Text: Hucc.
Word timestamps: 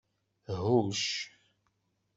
Hucc. 0.47 1.07